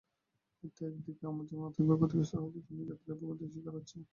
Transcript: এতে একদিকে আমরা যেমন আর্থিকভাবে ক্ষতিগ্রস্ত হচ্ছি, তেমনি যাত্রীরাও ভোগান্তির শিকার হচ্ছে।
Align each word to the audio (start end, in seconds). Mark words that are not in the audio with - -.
এতে 0.63 0.81
একদিকে 0.89 1.23
আমরা 1.27 1.43
যেমন 1.49 1.63
আর্থিকভাবে 1.67 1.99
ক্ষতিগ্রস্ত 2.01 2.33
হচ্ছি, 2.37 2.59
তেমনি 2.65 2.83
যাত্রীরাও 2.89 3.19
ভোগান্তির 3.21 3.51
শিকার 3.53 3.73
হচ্ছে। 3.77 3.97